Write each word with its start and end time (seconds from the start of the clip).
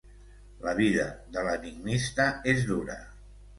La 0.63 0.73
vida 0.79 1.05
de 1.37 1.45
l'enigmista 1.49 2.29
és 2.57 2.67
dura. 2.73 2.99